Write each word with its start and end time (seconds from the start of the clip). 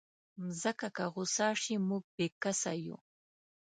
مځکه 0.43 0.87
که 0.95 1.05
غوسه 1.13 1.47
شي، 1.61 1.75
موږ 1.87 2.03
بېکسه 2.15 2.73
یو. 2.85 2.97